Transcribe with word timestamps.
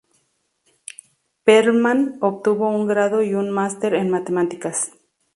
Perlman 1.43 2.17
obtuvo 2.21 2.69
un 2.71 2.87
grado 2.87 3.21
y 3.21 3.35
un 3.35 3.51
master 3.51 3.93
en 3.93 4.09
matemáticas. 4.09 4.93